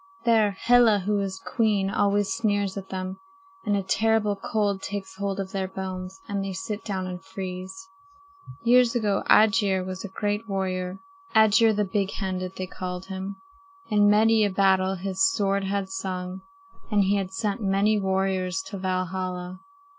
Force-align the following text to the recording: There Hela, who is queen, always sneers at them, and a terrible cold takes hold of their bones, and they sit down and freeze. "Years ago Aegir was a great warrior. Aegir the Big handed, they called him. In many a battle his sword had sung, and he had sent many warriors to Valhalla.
There 0.25 0.57
Hela, 0.59 0.97
who 1.05 1.19
is 1.19 1.39
queen, 1.45 1.91
always 1.91 2.33
sneers 2.33 2.75
at 2.75 2.89
them, 2.89 3.19
and 3.67 3.77
a 3.77 3.83
terrible 3.83 4.35
cold 4.35 4.81
takes 4.81 5.15
hold 5.17 5.39
of 5.39 5.51
their 5.51 5.67
bones, 5.67 6.19
and 6.27 6.43
they 6.43 6.53
sit 6.53 6.83
down 6.83 7.05
and 7.05 7.23
freeze. 7.23 7.87
"Years 8.63 8.95
ago 8.95 9.21
Aegir 9.29 9.83
was 9.85 10.03
a 10.03 10.07
great 10.07 10.49
warrior. 10.49 10.97
Aegir 11.35 11.71
the 11.75 11.85
Big 11.85 12.13
handed, 12.13 12.55
they 12.55 12.65
called 12.65 13.09
him. 13.09 13.35
In 13.91 14.09
many 14.09 14.43
a 14.43 14.49
battle 14.49 14.95
his 14.95 15.23
sword 15.35 15.65
had 15.65 15.87
sung, 15.89 16.41
and 16.89 17.03
he 17.03 17.17
had 17.17 17.31
sent 17.31 17.61
many 17.61 17.99
warriors 17.99 18.63
to 18.71 18.79
Valhalla. 18.79 19.59